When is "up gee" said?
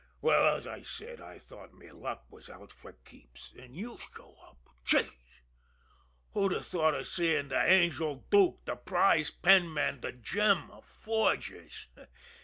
4.47-5.07